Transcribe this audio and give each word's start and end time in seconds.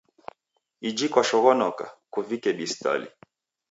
Iji 0.89 1.07
kwashoghonoka, 1.13 1.85
kuvike 2.13 2.49
bistali. 2.57 3.07